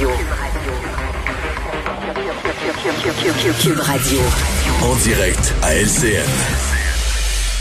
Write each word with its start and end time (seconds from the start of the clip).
Radio. 0.00 0.16
Cube 3.60 3.80
Radio. 3.80 4.18
En 4.82 4.96
direct 4.96 5.54
à 5.62 5.74
LCN. 5.74 6.24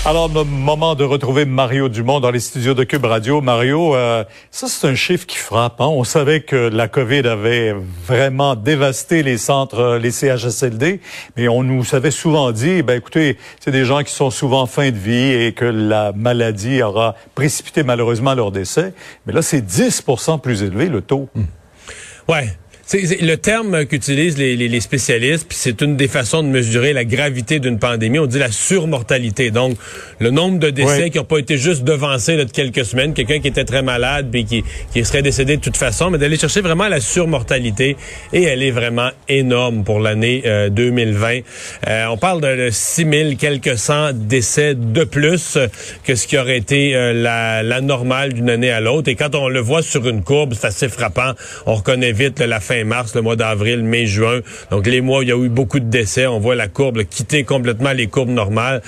Alors, 0.06 0.30
le 0.30 0.46
moment 0.46 0.96
de 0.96 1.04
retrouver 1.04 1.44
Mario 1.44 1.90
Dumont 1.90 2.22
dans 2.22 2.32
les 2.32 2.40
studios 2.40 2.74
de 2.74 2.86
Cube 2.86 3.04
Radio. 3.04 3.42
Mario, 3.42 3.94
euh, 3.94 4.24
ça 4.52 4.70
c'est 4.70 4.88
un 4.88 4.96
chiffre 4.96 5.26
qui 5.26 5.36
frappe. 5.36 5.82
Hein? 5.82 5.88
On 5.88 6.06
savait 6.06 6.40
que 6.40 6.56
la 6.56 6.88
COVID 6.88 7.28
avait 7.28 7.76
vraiment 8.08 8.56
dévasté 8.56 9.22
les 9.22 9.38
centres, 9.38 9.80
euh, 9.80 10.00
les 10.00 10.12
CHSLD, 10.12 11.02
mais 11.36 11.50
on 11.50 11.64
nous 11.64 11.94
avait 11.94 12.10
souvent 12.10 12.54
dit, 12.54 12.84
ben 12.84 12.98
écoutez, 12.98 13.38
c'est 13.60 13.72
des 13.72 13.84
gens 13.84 14.02
qui 14.04 14.14
sont 14.14 14.30
souvent 14.30 14.62
en 14.62 14.66
fin 14.66 14.92
de 14.92 14.98
vie 14.98 15.34
et 15.34 15.52
que 15.52 15.66
la 15.66 16.14
maladie 16.14 16.82
aura 16.82 17.16
précipité 17.36 17.84
malheureusement 17.84 18.34
leur 18.34 18.54
décès. 18.54 18.94
Mais 19.26 19.34
là, 19.34 19.42
c'est 19.42 19.60
10% 19.60 20.40
plus 20.40 20.64
élevé 20.64 20.88
le 20.88 21.02
taux. 21.02 21.28
Ouais. 22.30 22.56
C'est 22.92 23.22
le 23.22 23.38
terme 23.38 23.86
qu'utilisent 23.86 24.40
les, 24.40 24.56
les, 24.56 24.68
les, 24.68 24.80
spécialistes, 24.80 25.46
puis 25.48 25.56
c'est 25.62 25.80
une 25.82 25.96
des 25.96 26.08
façons 26.08 26.42
de 26.42 26.48
mesurer 26.48 26.92
la 26.92 27.06
gravité 27.06 27.60
d'une 27.60 27.78
pandémie. 27.78 28.18
On 28.18 28.26
dit 28.26 28.40
la 28.40 28.52
surmortalité. 28.52 29.52
Donc, 29.52 29.78
le 30.18 30.32
nombre 30.32 30.58
de 30.58 30.72
décès 30.72 31.12
qui 31.12 31.20
n'ont 31.20 31.24
pas 31.24 31.38
été 31.38 31.60
juste 31.60 31.84
devancés 31.84 32.36
là, 32.36 32.46
de 32.46 32.52
quelques 32.52 32.84
semaines, 32.84 33.14
quelqu'un 33.14 33.42
qui 33.42 33.48
était 33.48 33.64
très 33.64 33.84
malade 33.84 34.30
puis 34.32 34.44
qui, 34.44 34.64
qui 34.92 35.06
serait 35.06 35.22
décédé 35.22 35.58
de 35.58 35.62
toute 35.62 35.78
façon, 35.78 36.10
mais 36.10 36.18
d'aller 36.18 36.36
chercher 36.36 36.62
vraiment 36.62 36.88
la 36.88 37.00
surmortalité. 37.00 37.96
Et 38.34 38.42
elle 38.42 38.64
est 38.64 38.72
vraiment 38.72 39.12
énorme 39.28 39.84
pour 39.84 40.00
l'année 40.00 40.42
2020. 40.72 41.42
Euh, 41.88 42.06
on 42.10 42.18
parle 42.18 42.42
de 42.42 42.70
6 42.72 43.06
000 43.08 43.30
quelques 43.38 43.78
cent 43.78 44.14
décès 44.14 44.74
de 44.74 45.04
plus 45.04 45.60
que 46.04 46.16
ce 46.16 46.26
qui 46.26 46.40
aurait 46.40 46.58
été 46.58 46.96
euh, 46.96 47.14
la, 47.14 47.62
la 47.62 47.82
normale 47.82 48.34
d'une 48.34 48.50
année 48.50 48.72
à 48.72 48.80
l'autre. 48.80 49.10
Et 49.10 49.16
quand 49.16 49.36
on 49.36 49.48
le 49.48 49.60
voit 49.60 49.84
sur 49.84 50.08
une 50.10 50.24
courbe, 50.24 50.56
c'est 50.56 50.66
assez 50.66 50.90
frappant. 50.90 51.34
On 51.68 51.76
reconnaît 51.76 52.14
vite 52.14 52.40
la 52.40 52.60
fin 52.60 52.79
mars, 52.84 53.16
le 53.16 53.22
mois 53.22 53.36
d'avril, 53.36 53.84
mai, 53.84 54.06
juin. 54.06 54.40
Donc 54.72 54.88
les 54.88 55.02
mois 55.02 55.20
où 55.20 55.22
il 55.24 55.30
y 55.30 55.32
a 55.32 55.38
eu 55.38 55.50
beaucoup 55.50 55.80
de 55.80 55.90
décès, 55.90 56.28
on 56.28 56.40
voit 56.40 56.56
la 56.56 56.68
courbe 56.68 57.04
quitter 57.04 57.44
complètement 57.44 57.92
les 57.92 58.08
courbes 58.08 58.30
normales. 58.30 58.82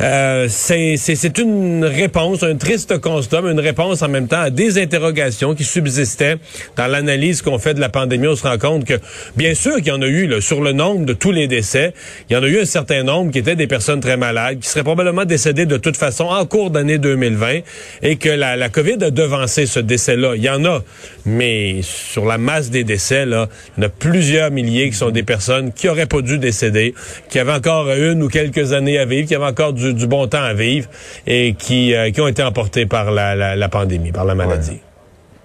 Euh, 0.00 0.48
c'est 0.48 1.38
une 1.38 1.84
réponse, 1.84 2.42
un 2.42 2.56
triste 2.56 2.98
constat, 2.98 3.42
mais 3.42 3.52
une 3.52 3.60
réponse 3.60 4.02
en 4.02 4.08
même 4.08 4.28
temps 4.28 4.40
à 4.40 4.50
des 4.50 4.78
interrogations 4.78 5.54
qui 5.54 5.64
subsistaient 5.64 6.36
dans 6.76 6.86
l'analyse 6.86 7.42
qu'on 7.42 7.58
fait 7.58 7.74
de 7.74 7.80
la 7.80 7.88
pandémie. 7.88 8.26
On 8.26 8.36
se 8.36 8.46
rend 8.46 8.58
compte 8.58 8.84
que, 8.84 8.94
bien 9.36 9.54
sûr 9.54 9.76
qu'il 9.76 9.88
y 9.88 9.92
en 9.92 10.02
a 10.02 10.06
eu 10.06 10.26
là, 10.26 10.40
sur 10.40 10.60
le 10.60 10.72
nombre 10.72 11.04
de 11.04 11.12
tous 11.12 11.32
les 11.32 11.48
décès, 11.48 11.92
il 12.28 12.34
y 12.34 12.36
en 12.36 12.42
a 12.42 12.48
eu 12.48 12.60
un 12.60 12.64
certain 12.64 13.02
nombre 13.02 13.32
qui 13.32 13.38
étaient 13.38 13.56
des 13.56 13.66
personnes 13.66 14.00
très 14.00 14.16
malades, 14.16 14.60
qui 14.60 14.68
seraient 14.68 14.84
probablement 14.84 15.24
décédées 15.24 15.66
de 15.66 15.76
toute 15.76 15.96
façon 15.96 16.24
en 16.24 16.44
cours 16.46 16.70
d'année 16.70 16.98
2020 16.98 17.60
et 18.02 18.16
que 18.16 18.28
la, 18.28 18.56
la 18.56 18.68
COVID 18.68 19.04
a 19.04 19.10
devancé 19.10 19.66
ce 19.66 19.80
décès-là. 19.80 20.34
Il 20.36 20.42
y 20.42 20.50
en 20.50 20.64
a, 20.64 20.82
mais 21.24 21.80
sur 21.82 22.24
la 22.24 22.38
masse 22.38 22.70
des 22.70 22.84
décès, 22.84 23.26
il 23.30 23.82
y 23.82 23.84
en 23.84 23.88
a 23.88 23.90
plusieurs 23.90 24.50
milliers 24.50 24.90
qui 24.90 24.96
sont 24.96 25.10
des 25.10 25.22
personnes 25.22 25.72
qui 25.72 25.88
auraient 25.88 26.06
pas 26.06 26.22
dû 26.22 26.38
décéder, 26.38 26.94
qui 27.28 27.38
avaient 27.38 27.52
encore 27.52 27.90
une 27.92 28.22
ou 28.22 28.28
quelques 28.28 28.72
années 28.72 28.98
à 28.98 29.04
vivre, 29.04 29.28
qui 29.28 29.34
avaient 29.34 29.44
encore 29.44 29.72
du, 29.72 30.06
bon 30.06 30.26
temps 30.26 30.42
à 30.42 30.54
vivre 30.54 30.88
et 31.26 31.54
qui, 31.54 31.94
euh, 31.94 32.10
ont 32.18 32.26
été 32.26 32.42
emportés 32.42 32.86
par 32.86 33.10
la, 33.10 33.68
pandémie, 33.68 34.12
par 34.12 34.24
la 34.24 34.34
maladie. 34.34 34.80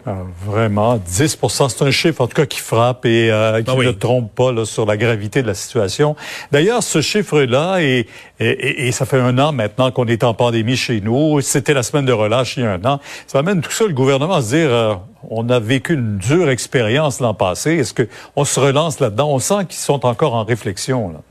Ah, 0.08 0.18
vraiment, 0.46 0.98
10% 0.98 1.70
c'est 1.70 1.84
un 1.84 1.90
chiffre 1.90 2.22
en 2.22 2.28
tout 2.28 2.36
cas 2.36 2.46
qui 2.46 2.60
frappe 2.60 3.08
et 3.08 3.32
euh, 3.32 3.64
qui 3.64 3.72
oui. 3.72 3.88
ne 3.88 3.92
trompe 3.92 4.36
pas 4.36 4.52
là, 4.52 4.64
sur 4.64 4.86
la 4.86 4.98
gravité 4.98 5.42
de 5.42 5.48
la 5.48 5.56
situation. 5.56 6.16
D'ailleurs, 6.52 6.84
ce 6.84 7.02
chiffre-là, 7.02 7.82
et, 7.82 8.06
et, 8.40 8.88
et, 8.88 8.92
ça 8.92 9.08
fait 9.08 9.20
un 9.20 9.40
an 9.40 9.52
maintenant 9.52 9.90
qu'on 9.90 10.06
est 10.06 10.24
en 10.24 10.36
pandémie 10.36 10.76
chez 10.76 11.02
nous, 11.02 11.42
c'était 11.42 11.74
la 11.74 11.82
semaine 11.82 12.06
de 12.06 12.12
relâche 12.12 12.56
il 12.58 12.64
y 12.64 12.66
a 12.68 12.74
un 12.74 12.86
an, 12.86 13.00
ça 13.26 13.40
amène 13.40 13.62
tout 13.62 13.72
ça 13.72 13.86
le 13.86 13.94
gouvernement 13.94 14.36
à 14.36 14.42
se 14.44 14.50
dire, 14.50 14.70
euh, 14.70 14.94
on 15.32 15.50
a 15.50 15.60
vécu 15.60 15.96
une 15.96 16.20
dure 16.20 16.52
expérience 16.52 17.20
l'an 17.20 17.34
passé, 17.34 17.78
est-ce 17.78 17.96
qu'on 17.96 18.46
se 18.46 18.60
relance 18.60 19.00
là-dedans? 19.00 19.30
On 19.32 19.40
sent 19.40 19.66
qu'ils 19.70 19.80
sont 19.80 20.06
encore 20.06 20.36
en 20.36 20.44
réflexion. 20.44 21.10
Là. 21.10 21.22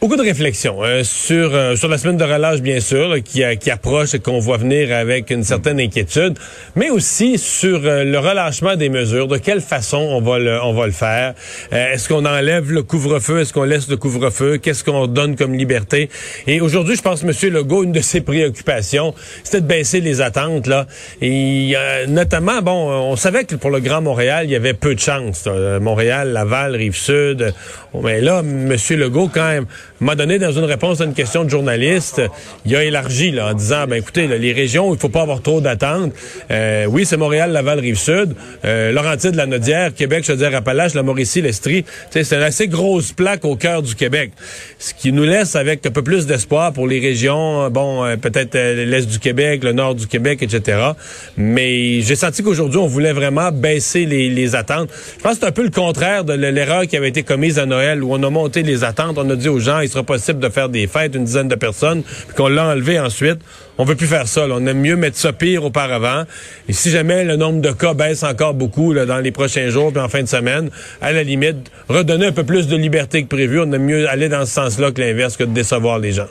Beaucoup 0.00 0.16
de 0.16 0.22
réflexions 0.22 0.82
euh, 0.82 1.04
sur 1.04 1.54
euh, 1.54 1.76
sur 1.76 1.88
la 1.88 1.98
semaine 1.98 2.16
de 2.16 2.24
relâche, 2.24 2.62
bien 2.62 2.80
sûr, 2.80 3.08
là, 3.08 3.20
qui, 3.20 3.42
qui 3.60 3.70
approche 3.70 4.14
et 4.14 4.18
qu'on 4.18 4.38
voit 4.38 4.56
venir 4.56 4.96
avec 4.96 5.28
une 5.28 5.44
certaine 5.44 5.78
inquiétude, 5.78 6.38
mais 6.74 6.88
aussi 6.88 7.36
sur 7.36 7.82
euh, 7.84 8.04
le 8.04 8.18
relâchement 8.18 8.76
des 8.76 8.88
mesures. 8.88 9.28
De 9.28 9.36
quelle 9.36 9.60
façon 9.60 9.98
on 9.98 10.22
va 10.22 10.38
le 10.38 10.58
on 10.62 10.72
va 10.72 10.86
le 10.86 10.92
faire 10.92 11.34
Est-ce 11.70 12.08
qu'on 12.08 12.24
enlève 12.24 12.72
le 12.72 12.82
couvre-feu? 12.82 13.40
Est-ce 13.40 13.52
qu'on 13.52 13.64
laisse 13.64 13.90
le 13.90 13.98
couvre-feu? 13.98 14.56
Qu'est-ce 14.56 14.84
qu'on 14.84 15.06
donne 15.06 15.36
comme 15.36 15.52
liberté? 15.52 16.08
Et 16.46 16.62
aujourd'hui, 16.62 16.96
je 16.96 17.02
pense, 17.02 17.22
Monsieur 17.22 17.50
Legault, 17.50 17.84
une 17.84 17.92
de 17.92 18.00
ses 18.00 18.22
préoccupations, 18.22 19.14
c'était 19.44 19.60
de 19.60 19.66
baisser 19.66 20.00
les 20.00 20.22
attentes 20.22 20.66
là. 20.66 20.86
Et 21.20 21.74
notamment, 22.08 22.62
bon, 22.62 22.88
on 22.90 23.16
savait 23.16 23.44
que 23.44 23.54
pour 23.54 23.68
le 23.68 23.80
Grand 23.80 24.00
Montréal, 24.00 24.46
il 24.46 24.50
y 24.50 24.56
avait 24.56 24.72
peu 24.72 24.94
de 24.94 25.00
chance. 25.00 25.46
Montréal, 25.80 26.32
Laval, 26.32 26.74
Rive-Sud. 26.74 27.52
Mais 28.02 28.22
là, 28.22 28.42
Monsieur 28.42 28.96
Legault, 28.96 29.28
quand 29.32 29.46
même 29.46 29.66
m'a 30.00 30.14
donné 30.14 30.38
dans 30.38 30.52
une 30.52 30.64
réponse 30.64 31.00
à 31.00 31.04
une 31.04 31.14
question 31.14 31.44
de 31.44 31.50
journaliste, 31.50 32.22
il 32.64 32.74
a 32.74 32.84
élargi 32.84 33.30
là, 33.30 33.48
en 33.48 33.54
disant, 33.54 33.86
ben 33.86 33.96
écoutez, 33.96 34.26
là, 34.26 34.38
les 34.38 34.52
régions, 34.52 34.92
il 34.94 34.98
faut 34.98 35.08
pas 35.08 35.22
avoir 35.22 35.42
trop 35.42 35.60
d'attentes. 35.60 36.12
Euh, 36.50 36.86
oui, 36.86 37.04
c'est 37.04 37.16
Montréal, 37.16 37.52
Laval, 37.52 37.80
Rive-Sud, 37.80 38.34
euh, 38.64 38.92
Laurentide, 38.92 39.34
la 39.34 39.46
Nodière, 39.46 39.94
Québec, 39.94 40.24
Chaudière-Appalaches, 40.24 40.94
la 40.94 41.02
Mauricie, 41.02 41.42
l'Estrie. 41.42 41.84
C'est 42.10 42.30
une 42.32 42.42
assez 42.42 42.68
grosse 42.68 43.12
plaque 43.12 43.44
au 43.44 43.56
cœur 43.56 43.82
du 43.82 43.94
Québec, 43.94 44.32
ce 44.78 44.94
qui 44.94 45.12
nous 45.12 45.24
laisse 45.24 45.56
avec 45.56 45.84
un 45.86 45.90
peu 45.90 46.02
plus 46.02 46.26
d'espoir 46.26 46.72
pour 46.72 46.86
les 46.86 47.00
régions, 47.00 47.68
bon, 47.70 48.04
euh, 48.04 48.16
peut-être 48.16 48.54
euh, 48.54 48.84
l'est 48.84 49.06
du 49.06 49.18
Québec, 49.18 49.62
le 49.64 49.72
nord 49.72 49.94
du 49.94 50.06
Québec, 50.06 50.42
etc. 50.42 50.78
Mais 51.36 52.00
j'ai 52.00 52.16
senti 52.16 52.42
qu'aujourd'hui, 52.42 52.78
on 52.78 52.86
voulait 52.86 53.12
vraiment 53.12 53.52
baisser 53.52 54.06
les, 54.06 54.28
les 54.30 54.54
attentes. 54.54 54.90
Je 55.18 55.22
pense 55.22 55.34
que 55.34 55.40
c'est 55.40 55.46
un 55.46 55.52
peu 55.52 55.62
le 55.62 55.70
contraire 55.70 56.24
de 56.24 56.32
l'erreur 56.32 56.86
qui 56.86 56.96
avait 56.96 57.08
été 57.08 57.22
commise 57.22 57.58
à 57.58 57.66
Noël, 57.66 58.02
où 58.02 58.12
on 58.12 58.22
a 58.22 58.30
monté 58.30 58.62
les 58.62 58.84
attentes, 58.84 59.18
on 59.18 59.28
a 59.28 59.36
dit 59.36 59.48
aux 59.48 59.58
gens, 59.58 59.80
sera 59.90 60.02
possible 60.02 60.40
de 60.40 60.48
faire 60.48 60.68
des 60.68 60.86
fêtes, 60.86 61.14
une 61.14 61.24
dizaine 61.24 61.48
de 61.48 61.54
personnes, 61.54 62.02
puis 62.02 62.36
qu'on 62.36 62.48
l'a 62.48 62.66
enlevé 62.66 62.98
ensuite. 62.98 63.38
On 63.78 63.84
veut 63.84 63.94
plus 63.94 64.06
faire 64.06 64.28
ça. 64.28 64.46
On 64.50 64.66
aime 64.66 64.80
mieux 64.80 64.96
mettre 64.96 65.16
ça 65.16 65.32
pire 65.32 65.64
auparavant. 65.64 66.24
Et 66.68 66.72
si 66.72 66.90
jamais 66.90 67.24
le 67.24 67.36
nombre 67.36 67.60
de 67.60 67.70
cas 67.72 67.94
baisse 67.94 68.22
encore 68.22 68.54
beaucoup 68.54 68.92
dans 68.94 69.18
les 69.18 69.32
prochains 69.32 69.70
jours 69.70 69.90
puis 69.90 70.02
en 70.02 70.08
fin 70.08 70.22
de 70.22 70.28
semaine, 70.28 70.70
à 71.00 71.12
la 71.12 71.22
limite, 71.22 71.70
redonner 71.88 72.26
un 72.26 72.32
peu 72.32 72.44
plus 72.44 72.66
de 72.66 72.76
liberté 72.76 73.22
que 73.22 73.28
prévu. 73.28 73.60
On 73.60 73.72
aime 73.72 73.84
mieux 73.84 74.08
aller 74.08 74.28
dans 74.28 74.44
ce 74.44 74.52
sens-là 74.52 74.90
que 74.90 75.00
l'inverse, 75.00 75.36
que 75.36 75.44
de 75.44 75.52
décevoir 75.52 75.98
les 75.98 76.12
gens. 76.12 76.28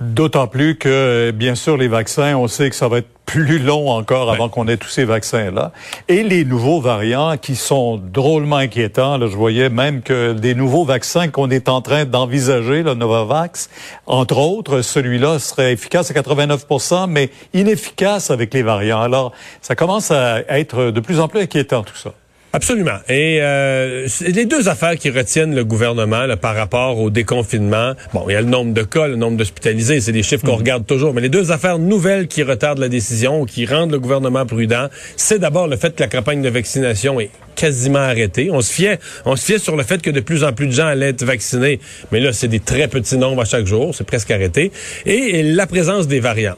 D'autant 0.00 0.46
plus 0.46 0.76
que, 0.76 1.30
bien 1.30 1.54
sûr, 1.54 1.76
les 1.76 1.88
vaccins, 1.88 2.34
on 2.36 2.48
sait 2.48 2.70
que 2.70 2.76
ça 2.76 2.88
va 2.88 2.98
être 2.98 3.08
plus 3.26 3.58
long 3.58 3.90
encore 3.90 4.26
ouais. 4.26 4.34
avant 4.34 4.48
qu'on 4.48 4.66
ait 4.66 4.76
tous 4.76 4.88
ces 4.88 5.04
vaccins-là. 5.04 5.72
Et 6.08 6.22
les 6.22 6.44
nouveaux 6.44 6.80
variants 6.80 7.36
qui 7.36 7.54
sont 7.54 7.96
drôlement 7.96 8.56
inquiétants. 8.56 9.18
Là, 9.18 9.28
je 9.28 9.36
voyais 9.36 9.68
même 9.68 10.02
que 10.02 10.32
des 10.32 10.54
nouveaux 10.54 10.84
vaccins 10.84 11.28
qu'on 11.28 11.50
est 11.50 11.68
en 11.68 11.80
train 11.80 12.06
d'envisager, 12.06 12.82
le 12.82 12.94
Novavax, 12.94 13.70
entre 14.06 14.38
autres, 14.38 14.82
celui-là 14.82 15.38
serait 15.38 15.72
efficace 15.72 16.10
à 16.10 16.14
89% 16.14 17.08
mais 17.08 17.30
inefficace 17.54 18.30
avec 18.30 18.52
les 18.52 18.62
variants. 18.62 19.00
Alors, 19.00 19.32
ça 19.60 19.76
commence 19.76 20.10
à 20.10 20.40
être 20.48 20.90
de 20.90 21.00
plus 21.00 21.20
en 21.20 21.28
plus 21.28 21.40
inquiétant 21.40 21.82
tout 21.82 21.96
ça. 21.96 22.14
Absolument. 22.52 22.98
Et 23.08 23.38
euh, 23.40 24.08
les 24.20 24.44
deux 24.44 24.68
affaires 24.68 24.96
qui 24.96 25.10
retiennent 25.10 25.54
le 25.54 25.64
gouvernement 25.64 26.26
là, 26.26 26.36
par 26.36 26.56
rapport 26.56 26.98
au 26.98 27.08
déconfinement, 27.08 27.92
bon, 28.12 28.24
il 28.28 28.32
y 28.32 28.36
a 28.36 28.40
le 28.40 28.48
nombre 28.48 28.74
de 28.74 28.82
cas, 28.82 29.06
le 29.06 29.16
nombre 29.16 29.36
d'hospitalisés, 29.36 30.00
c'est 30.00 30.12
des 30.12 30.24
chiffres 30.24 30.44
qu'on 30.44 30.54
mmh. 30.54 30.58
regarde 30.58 30.86
toujours, 30.86 31.14
mais 31.14 31.20
les 31.20 31.28
deux 31.28 31.52
affaires 31.52 31.78
nouvelles 31.78 32.26
qui 32.26 32.42
retardent 32.42 32.80
la 32.80 32.88
décision 32.88 33.42
ou 33.42 33.46
qui 33.46 33.66
rendent 33.66 33.92
le 33.92 34.00
gouvernement 34.00 34.46
prudent, 34.46 34.88
c'est 35.16 35.38
d'abord 35.38 35.68
le 35.68 35.76
fait 35.76 35.94
que 35.94 36.02
la 36.02 36.08
campagne 36.08 36.42
de 36.42 36.48
vaccination 36.48 37.20
est 37.20 37.30
quasiment 37.54 37.98
arrêtée. 37.98 38.50
On 38.50 38.60
se 38.60 38.72
fiait, 38.72 38.98
on 39.24 39.36
se 39.36 39.44
fiait 39.44 39.58
sur 39.58 39.76
le 39.76 39.82
fait 39.82 40.00
que 40.02 40.10
de 40.10 40.20
plus 40.20 40.44
en 40.44 40.52
plus 40.52 40.66
de 40.66 40.72
gens 40.72 40.86
allaient 40.86 41.10
être 41.10 41.24
vaccinés, 41.24 41.80
mais 42.12 42.20
là, 42.20 42.32
c'est 42.32 42.48
des 42.48 42.60
très 42.60 42.88
petits 42.88 43.16
nombres 43.16 43.42
à 43.42 43.44
chaque 43.44 43.66
jour, 43.66 43.94
c'est 43.94 44.06
presque 44.06 44.30
arrêté. 44.30 44.72
Et, 45.06 45.42
la 45.42 45.66
présence 45.66 46.06
des 46.06 46.20
variants. 46.20 46.56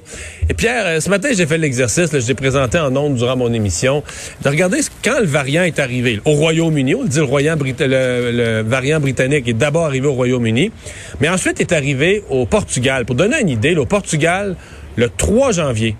Et 0.48 0.54
Pierre, 0.54 1.00
ce 1.00 1.08
matin, 1.08 1.30
j'ai 1.34 1.47
fait 1.47 1.58
l'exercice, 1.58 2.10
j'ai 2.19 2.34
présenté 2.34 2.78
en 2.78 2.94
ondes 2.97 3.14
durant 3.14 3.36
mon 3.36 3.53
émission, 3.53 4.03
de 4.42 4.48
regarder 4.48 4.80
quand 5.04 5.20
le 5.20 5.26
variant 5.26 5.62
est 5.62 5.78
arrivé. 5.78 6.20
Au 6.25 6.32
Royaume-Uni, 6.32 6.94
on 6.94 7.03
le, 7.03 7.09
le, 7.09 8.30
le, 8.33 8.62
variant 8.62 9.00
britannique 9.00 9.48
est 9.48 9.53
d'abord 9.53 9.86
arrivé 9.86 10.06
au 10.06 10.12
Royaume-Uni, 10.12 10.72
mais 11.21 11.28
ensuite 11.28 11.60
est 11.60 11.72
arrivé 11.72 12.22
au 12.28 12.47
Portugal. 12.47 13.04
Pour 13.04 13.15
donner 13.15 13.41
une 13.41 13.48
idée, 13.48 13.74
au 13.77 13.86
Portugal, 13.86 14.56
le 14.97 15.09
3 15.09 15.53
janvier, 15.53 15.97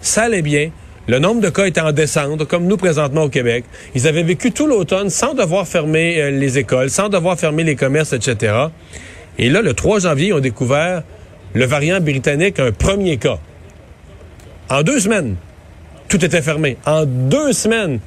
ça 0.00 0.24
allait 0.24 0.42
bien. 0.42 0.70
Le 1.06 1.18
nombre 1.18 1.42
de 1.42 1.50
cas 1.50 1.66
était 1.66 1.82
en 1.82 1.92
descente, 1.92 2.44
comme 2.44 2.66
nous 2.66 2.78
présentement 2.78 3.24
au 3.24 3.28
Québec. 3.28 3.64
Ils 3.94 4.08
avaient 4.08 4.22
vécu 4.22 4.52
tout 4.52 4.66
l'automne 4.66 5.10
sans 5.10 5.34
devoir 5.34 5.68
fermer 5.68 6.20
euh, 6.20 6.30
les 6.30 6.58
écoles, 6.58 6.88
sans 6.88 7.10
devoir 7.10 7.38
fermer 7.38 7.62
les 7.62 7.76
commerces, 7.76 8.14
etc. 8.14 8.54
Et 9.38 9.50
là, 9.50 9.60
le 9.60 9.74
3 9.74 10.00
janvier, 10.00 10.28
ils 10.28 10.32
ont 10.32 10.40
découvert 10.40 11.02
le 11.52 11.64
variant 11.66 12.00
britannique, 12.00 12.58
un 12.58 12.72
premier 12.72 13.18
cas. 13.18 13.38
En 14.70 14.82
deux 14.82 14.98
semaines, 14.98 15.36
tout 16.08 16.24
était 16.24 16.40
fermé. 16.40 16.78
En 16.86 17.04
deux 17.04 17.52
semaines, 17.52 18.00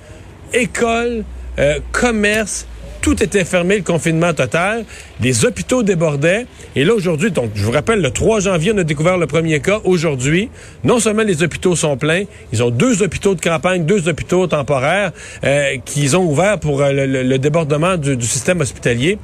école, 0.54 1.24
euh, 1.60 1.80
commerce, 1.92 2.66
Tout 3.02 3.22
était 3.24 3.46
fermé, 3.46 3.78
le 3.78 3.84
confinement 3.84 4.34
total. 4.34 4.86
Les 5.22 5.46
hôpitaux 5.46 5.84
débordaient. 5.84 6.46
Et 6.76 6.84
là, 6.84 6.94
aujourd'hui, 6.94 7.32
donc, 7.32 7.52
je 7.56 7.64
vous 7.64 7.72
rappelle, 7.72 8.02
le 8.02 8.12
3 8.12 8.42
janvier, 8.42 8.72
on 8.76 8.78
a 8.78 8.84
découvert 8.84 9.18
le 9.18 9.28
premier 9.28 9.60
cas. 9.60 9.80
Aujourd'hui, 9.84 10.50
non 10.84 11.00
seulement 11.00 11.24
les 11.24 11.44
hôpitaux 11.44 11.76
sont 11.76 11.98
pleins, 11.98 12.24
ils 12.52 12.64
ont 12.64 12.70
deux 12.70 13.02
hôpitaux 13.02 13.36
de 13.36 13.42
campagne, 13.42 13.86
deux 13.86 14.08
hôpitaux 14.08 14.48
temporaires 14.48 15.12
euh, 15.44 15.78
qu'ils 15.86 16.18
ont 16.18 16.26
ouverts 16.26 16.60
pour 16.60 16.82
euh, 16.82 16.92
le, 16.92 17.38
débordement 17.38 17.98
du, 17.98 18.22
système 18.22 18.62
hospitalier. 18.62 19.18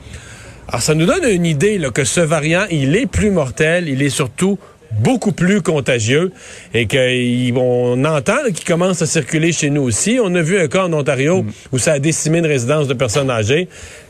Alors, 0.68 0.81
ça 0.81 0.96
nous 0.96 1.06
donne 1.06 1.25
une 1.30 1.46
idée 1.46 1.80
que 1.94 2.04
ce 2.04 2.22
variant, 2.22 2.66
il 2.72 2.96
est 2.96 3.06
plus 3.06 3.31
mortel, 3.31 3.90
il 3.90 4.02
est 4.02 4.10
surtout 4.10 4.58
beaucoup 5.00 5.31
plus 5.31 5.62
contagieux 5.62 6.31
et 6.74 6.88
qu'on 6.88 8.06
entend 8.06 8.51
qu'il 8.54 8.66
commence 8.66 9.01
à 9.01 9.06
circuler 9.06 9.51
chez 9.51 9.69
nous 9.69 9.81
aussi. 9.81 10.19
On 10.22 10.34
a 10.36 10.42
vu 10.42 10.60
un 10.60 10.68
cas 10.68 10.86
en 10.86 10.94
Ontario 10.94 11.45
où 11.72 11.78
ça 11.78 11.94
a 11.94 12.00
décimé 12.00 12.40
une 12.40 12.45
résidence 12.45 12.88
de 12.88 12.94
personnes 12.94 13.30
âgées. 13.30 13.68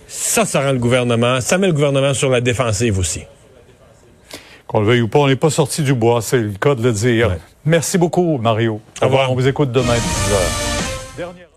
Ça, 0.07 0.45
ça 0.45 0.62
rend 0.62 0.74
le 0.74 0.80
gouvernement, 0.80 1.41
ça 1.41 1.57
met 1.57 1.68
le 1.68 1.74
gouvernement 1.74 2.13
sur 2.13 2.30
la 2.30 2.41
défensive 2.41 3.00
aussi. 3.00 3.21
Qu'on 4.68 4.81
le 4.81 4.88
veuille 4.88 5.01
ou 5.01 5.07
pas, 5.07 5.19
on 5.19 5.27
n'est 5.27 5.35
pas 5.35 5.50
sorti 5.50 5.81
du 5.81 5.94
bois, 5.94 6.21
c'est 6.21 6.38
le 6.38 6.53
cas 6.59 6.75
de 6.75 6.83
le 6.83 6.91
dire. 6.91 7.38
Merci 7.65 7.97
beaucoup, 7.97 8.38
Mario. 8.38 8.81
Au 9.01 9.06
revoir. 9.06 9.31
On 9.31 9.36
vous 9.36 9.47
écoute 9.47 9.71
demain 9.71 9.95
10 11.18 11.24
h 11.24 11.52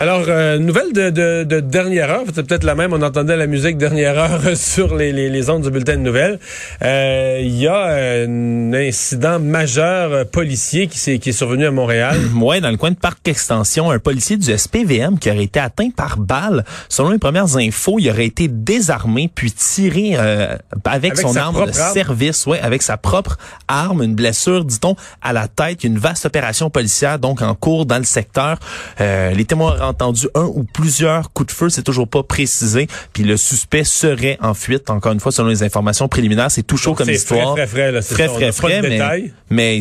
alors, 0.00 0.26
euh, 0.28 0.58
nouvelle 0.60 0.92
de, 0.92 1.10
de, 1.10 1.42
de, 1.42 1.58
dernière 1.58 2.08
heure, 2.08 2.22
c'est 2.32 2.46
peut-être 2.46 2.62
la 2.62 2.76
même, 2.76 2.92
on 2.92 3.02
entendait 3.02 3.36
la 3.36 3.48
musique 3.48 3.76
dernière 3.78 4.16
heure 4.16 4.40
sur 4.56 4.94
les, 4.94 5.10
les, 5.10 5.28
les 5.28 5.50
ondes 5.50 5.64
du 5.64 5.72
bulletin 5.72 5.96
de 5.96 6.02
nouvelles. 6.02 6.38
Euh, 6.84 7.40
il 7.42 7.56
y 7.56 7.66
a 7.66 7.86
un 7.86 8.72
incident 8.74 9.40
majeur 9.40 10.12
euh, 10.12 10.24
policier 10.24 10.86
qui, 10.86 11.10
est, 11.10 11.18
qui 11.18 11.30
est 11.30 11.32
survenu 11.32 11.66
à 11.66 11.72
Montréal. 11.72 12.16
Oui, 12.40 12.60
dans 12.60 12.70
le 12.70 12.76
coin 12.76 12.92
de 12.92 12.96
Parc 12.96 13.26
Extension, 13.26 13.90
un 13.90 13.98
policier 13.98 14.36
du 14.36 14.56
SPVM 14.56 15.18
qui 15.18 15.28
aurait 15.30 15.42
été 15.42 15.58
atteint 15.58 15.90
par 15.90 16.16
balle. 16.16 16.64
Selon 16.88 17.10
les 17.10 17.18
premières 17.18 17.56
infos, 17.56 17.98
il 17.98 18.08
aurait 18.08 18.26
été 18.26 18.46
désarmé 18.46 19.28
puis 19.34 19.50
tiré 19.50 20.12
euh, 20.14 20.56
avec, 20.84 21.18
son 21.18 21.34
arme 21.34 21.66
de 21.66 21.72
service, 21.72 22.46
ouais, 22.46 22.60
avec 22.60 22.82
sa 22.82 22.96
propre 22.96 23.36
arme, 23.66 24.04
une 24.04 24.14
blessure, 24.14 24.64
dit-on, 24.64 24.94
à 25.20 25.32
la 25.32 25.48
tête. 25.48 25.82
Une 25.82 25.98
vaste 25.98 26.24
opération 26.24 26.70
policière 26.70 27.18
donc 27.18 27.42
en 27.42 27.56
cours 27.56 27.84
dans 27.84 27.98
le 27.98 28.04
secteur. 28.04 28.60
les 29.00 29.44
témoins 29.44 29.87
entendu 29.88 30.28
un 30.34 30.44
ou 30.44 30.64
plusieurs 30.64 31.32
coups 31.32 31.52
de 31.52 31.56
feu, 31.56 31.68
c'est 31.68 31.82
toujours 31.82 32.08
pas 32.08 32.22
précisé. 32.22 32.86
Puis 33.12 33.24
le 33.24 33.36
suspect 33.36 33.84
serait 33.84 34.38
en 34.40 34.54
fuite, 34.54 34.90
encore 34.90 35.12
une 35.12 35.20
fois, 35.20 35.32
selon 35.32 35.48
les 35.48 35.62
informations 35.62 36.08
préliminaires. 36.08 36.50
C'est 36.50 36.62
tout 36.62 36.76
chaud 36.76 36.94
comme 36.94 37.10
histoire. 37.10 37.54
Très, 37.54 37.66
très 37.66 37.66
frais, 37.66 37.92
là. 37.92 38.02
Très, 38.02 38.28
frais, 38.28 38.52
frais, 38.52 38.82
mais, 38.82 39.32
mais 39.50 39.80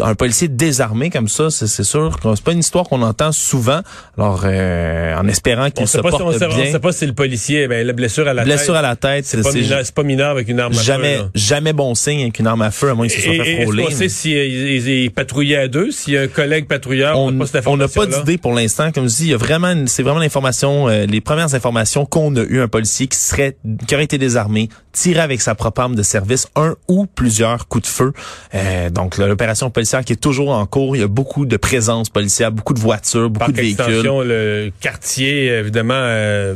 un 0.00 0.14
policier 0.14 0.48
désarmé 0.48 1.10
comme 1.10 1.28
ça, 1.28 1.50
c'est 1.50 1.84
sûr 1.84 2.18
que 2.20 2.34
c'est 2.34 2.44
pas 2.44 2.52
une 2.52 2.60
histoire 2.60 2.84
qu'on 2.84 3.02
entend 3.02 3.32
souvent. 3.32 3.80
Alors, 4.16 4.42
euh, 4.44 5.16
en 5.16 5.28
espérant 5.28 5.70
qu'il 5.70 5.86
se 5.86 5.98
porte 5.98 6.20
on 6.20 6.30
bien. 6.30 6.48
On 6.48 6.72
sait 6.72 6.78
pas 6.78 6.92
si 6.92 7.06
le 7.06 7.12
policier, 7.12 7.68
ben, 7.68 7.86
la 7.86 7.92
blessure 7.92 8.26
à 8.28 8.34
la 8.34 8.44
blessure 8.44 8.58
tête. 8.58 8.66
Blessure 8.66 8.76
à 8.76 8.82
la 8.82 8.96
tête, 8.96 9.26
c'est 9.26 9.42
pas, 9.42 9.52
mineur, 9.52 9.82
pas 9.94 10.02
mineur 10.02 10.30
avec 10.30 10.48
une 10.48 10.60
arme 10.60 10.72
jamais, 10.72 11.16
à 11.16 11.18
feu. 11.18 11.30
Jamais 11.34 11.72
bon 11.72 11.94
signe 11.94 12.22
avec 12.22 12.38
une 12.38 12.46
arme 12.46 12.62
à 12.62 12.70
feu, 12.70 12.90
à 12.90 12.94
moins 12.94 13.08
qu'il 13.08 13.20
se 13.20 13.22
soit 13.22 13.44
fait 13.44 13.62
frôler. 13.62 13.84
on 13.86 13.90
sait 13.90 14.08
s'il 14.08 14.82
si, 14.82 15.10
patrouillait 15.10 15.56
à 15.56 15.68
deux, 15.68 15.90
s'il 15.90 16.14
y 16.14 16.18
a 16.18 16.22
un 16.22 16.28
collègue 16.28 16.66
patrouilleur, 16.66 17.18
on 17.18 17.30
n'a 17.30 17.88
pas, 17.88 18.06
d'idée 18.06 18.38
pour 18.38 18.54
l'instant. 18.54 18.92
Comme 18.92 19.08
je 19.08 19.14
dis, 19.14 19.24
il 19.24 19.30
y 19.30 19.34
a 19.34 19.38
vraiment, 19.38 19.74
c'est 19.86 20.02
vraiment 20.02 20.20
l'information, 20.20 20.88
euh, 20.88 21.06
les 21.06 21.20
premières 21.20 21.54
informations 21.54 22.06
qu'on 22.06 22.34
a 22.36 22.42
eu 22.42 22.60
un 22.60 22.68
policier 22.68 23.06
qui 23.06 23.18
serait, 23.18 23.56
qui 23.86 23.94
aurait 23.94 24.04
été 24.04 24.18
désarmé, 24.18 24.68
tiré 24.92 25.20
avec 25.20 25.40
sa 25.40 25.54
propre 25.54 25.82
arme 25.82 25.94
de 25.94 26.02
service, 26.02 26.48
un 26.56 26.76
ou 26.88 27.06
plusieurs 27.06 27.68
coups 27.68 27.84
de 27.84 27.88
feu. 27.88 28.12
Euh, 28.54 28.90
donc 28.90 29.18
l'opération 29.18 29.70
policière 29.70 29.81
qui 30.04 30.12
est 30.12 30.20
toujours 30.20 30.50
en 30.50 30.66
cours. 30.66 30.96
Il 30.96 31.00
y 31.00 31.04
a 31.04 31.08
beaucoup 31.08 31.46
de 31.46 31.56
présence 31.56 32.08
policière, 32.08 32.52
beaucoup 32.52 32.74
de 32.74 32.80
voitures, 32.80 33.30
beaucoup 33.30 33.52
de 33.52 33.56
véhicules. 33.56 34.02
le 34.02 34.70
quartier, 34.80 35.46
évidemment, 35.46 35.94
euh, 35.96 36.54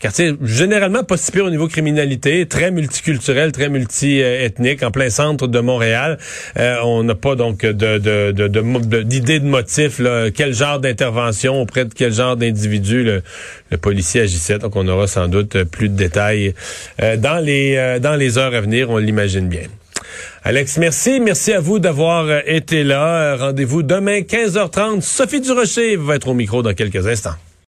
quartier 0.00 0.34
généralement 0.42 1.02
pas 1.02 1.16
si 1.16 1.32
pire 1.32 1.44
au 1.44 1.50
niveau 1.50 1.66
criminalité, 1.66 2.46
très 2.46 2.70
multiculturel, 2.70 3.52
très 3.52 3.68
multiethnique, 3.68 4.82
en 4.82 4.90
plein 4.90 5.10
centre 5.10 5.46
de 5.46 5.60
Montréal. 5.60 6.18
Euh, 6.56 6.76
on 6.84 7.02
n'a 7.02 7.14
pas 7.14 7.34
donc 7.34 7.62
de, 7.62 7.98
de, 7.98 8.32
de, 8.32 9.02
d'idée 9.02 9.40
de, 9.40 9.46
motif, 9.46 9.98
là, 9.98 10.30
quel 10.30 10.54
genre 10.54 10.78
d'intervention 10.78 11.60
auprès 11.60 11.84
de 11.84 11.92
quel 11.94 12.12
genre 12.12 12.36
d'individu 12.36 13.02
le, 13.02 13.22
le, 13.70 13.76
policier 13.76 14.22
agissait? 14.22 14.58
Donc 14.58 14.76
on 14.76 14.86
aura 14.86 15.06
sans 15.06 15.28
doute 15.28 15.64
plus 15.64 15.88
de 15.88 15.96
détails 15.96 16.54
euh, 17.02 17.16
dans 17.16 17.38
les 17.38 17.76
euh, 17.76 17.98
dans 17.98 18.14
les 18.14 18.38
heures 18.38 18.54
à 18.54 18.60
venir, 18.60 18.90
on 18.90 18.98
l'imagine 18.98 19.48
bien. 19.48 19.62
Alex, 20.44 20.78
merci. 20.78 21.20
Merci 21.20 21.52
à 21.52 21.60
vous 21.60 21.78
d'avoir 21.78 22.26
euh, 22.26 22.40
été 22.46 22.84
là. 22.84 23.36
Rendez-vous 23.36 23.82
demain 23.82 24.20
15h30. 24.20 25.00
Sophie 25.00 25.40
Durocher 25.40 25.96
va 25.96 26.16
être 26.16 26.28
au 26.28 26.34
micro 26.34 26.62
dans 26.62 26.74
quelques 26.74 27.06
instants. 27.06 27.34